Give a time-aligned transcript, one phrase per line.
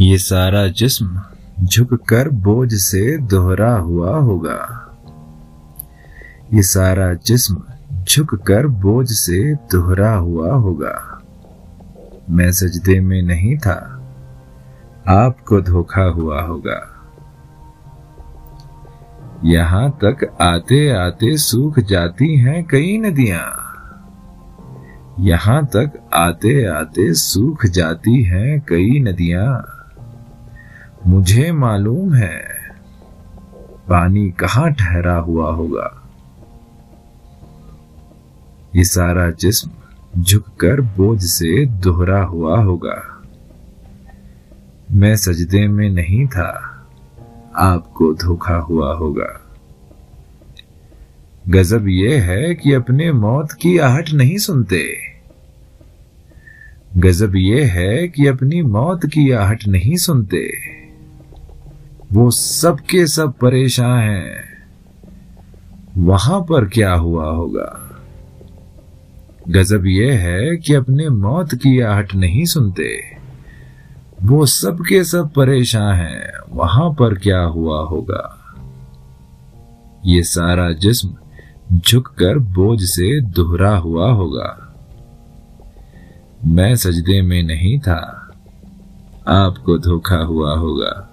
[0.00, 1.20] ये सारा जिस्म
[1.64, 4.58] झुककर बोझ से दोहरा हुआ होगा।
[6.54, 7.62] ये सारा जिस्म
[8.04, 11.22] झुककर बोझ से दोहरा हुआ होगा।
[12.30, 13.74] मैं सजदे में नहीं था,
[15.08, 16.80] आपको धोखा हुआ होगा।
[19.44, 23.48] यहाँ तक आते आते सूख जाती हैं कई नदियाँ।
[25.20, 29.74] यहाँ तक आते आते सूख जाती हैं कई नदियाँ।
[31.08, 32.44] मुझे मालूम है।
[33.88, 36.08] पानी कहाँ ठहरा हुआ होगा?
[38.76, 39.70] ये सारा जिस्म
[40.22, 43.22] झुककर बोझ से दोहरा हुआ होगा।
[44.92, 46.86] मैं सजदे में नहीं था।
[47.56, 49.40] आपको धोखा हुआ होगा।
[51.48, 54.98] गजब यह है कि अपने मौत की आहट नहीं सुनते।
[56.96, 60.77] गजब यह है कि अपनी मौत की आहट नहीं सुनते।
[62.12, 64.48] वो सब के सब परेशान हैं।
[65.96, 68.00] वहाँ पर क्या हुआ होगा?
[69.48, 73.02] गजब यह है कि अपने मौत की आहट नहीं सुनते।
[74.22, 78.38] वो सब के सब परेशान हैं। वहाँ पर क्या हुआ होगा?
[80.06, 81.14] ये सारा जिस्म
[81.72, 84.74] झुककर बोझ से दोहरा हुआ होगा।
[86.46, 88.30] मैं सजदे में नहीं था।
[89.28, 91.07] आपको धोखा हुआ होगा।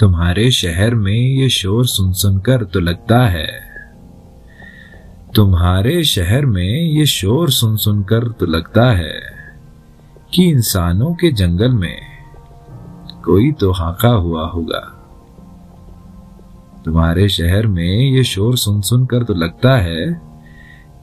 [0.00, 3.48] तुम्हारे शहर में ये शोर सुन सुनकर तो लगता है।
[5.34, 9.20] तुम्हारे शहर में ये शोर सुन सुनकर तो लगता है
[10.34, 12.00] कि इंसानों के जंगल में
[13.24, 14.80] कोई तो हाका हुआ होगा।
[16.84, 20.20] तुम्हारे शहर में ये शोर सुन सुनकर तो लगता है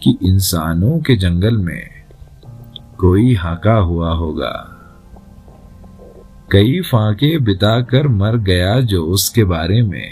[0.03, 1.89] कि इंसानों के जंगल में
[2.97, 4.74] कोई हाका हुआ होगा।
[6.51, 10.11] कई फाके बिताकर मर गया जो उसके बारे में।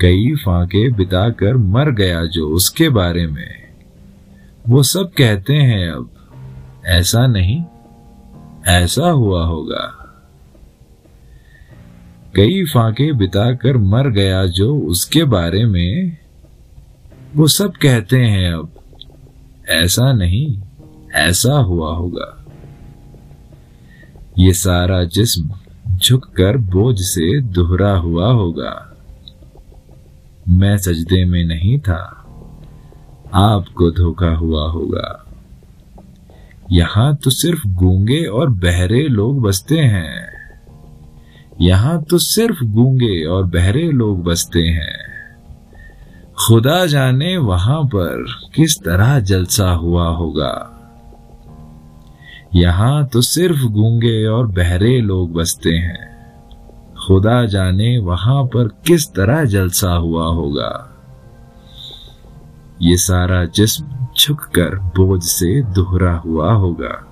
[0.00, 3.62] कई फाके बिताकर मर गया जो उसके बारे में।
[4.68, 6.10] वो सब कहते हैं अब,
[6.86, 7.64] ऐसा नहीं,
[8.66, 9.98] ऐसा हुआ होगा।
[12.36, 16.16] कई फाके बिताकर मर गया जो उसके बारे में।
[17.36, 18.72] वो सब कहते हैं अब,
[19.68, 20.62] ऐसा नहीं,
[21.14, 22.41] ऐसा हुआ होगा।
[24.38, 25.50] ये सारा जिस्म
[25.96, 28.96] झुककर बोझ से दोहरा हुआ होगा।
[30.48, 32.00] मैं सजदे में नहीं था,
[33.34, 35.24] आपको धोखा हुआ होगा।
[36.72, 40.32] यहाँ तो सिर्फ़ गूँगे और बहरे लोग बसते हैं।
[41.60, 45.00] यहाँ तो सिर्फ़ गूँगे और बहरे लोग बसते हैं।
[46.38, 50.78] खुदा जाने वहाँ पर किस तरह जलसा हुआ होगा।
[52.54, 56.12] यहाँ तो सिर्फ़ गूँगे और बहरे लोग बसते हैं।
[57.06, 60.88] खुदा जाने वहाँ पर किस तरह जलसा हुआ होगा।
[62.82, 67.08] ये सारा जिस्म झुककर बोझ से दोहरा हुआ होगा।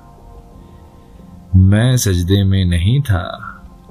[1.57, 3.47] मैं सजदे में नहीं था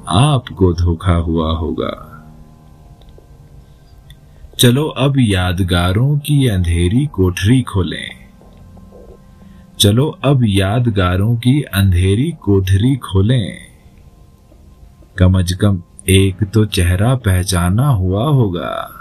[0.07, 2.05] आपको धोखा हुआ होगा।
[4.59, 8.18] चलो अब यादगारों की अंधेरी कोठरी खोलें।
[9.79, 13.57] चलो अब यादगारों की अंधेरी कोठरी खोलें।
[15.17, 18.91] कम अज कम एक तो चेहरा पहचाना हुआ होगा।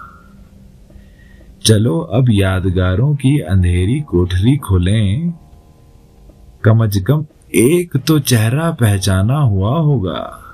[1.65, 5.33] चलो अब यादगारों की अंधेरी कोठरी खोलें।
[6.65, 10.45] कम अज कम एक तो चेहरा पहचाना हुआ होगा।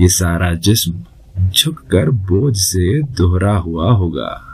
[0.00, 1.04] ये सारा जिस्म
[1.50, 4.44] झुककर बोझ से दोहरा हुआ होगा।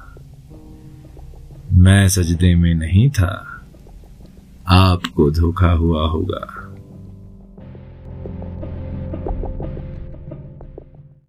[1.73, 3.54] मैं सजदे में नहीं था।
[4.69, 6.64] आपको धोखा हुआ होगा।